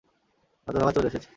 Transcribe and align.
হতভাগা 0.67 0.91
চলে 0.93 1.07
এসেছে। 1.07 1.29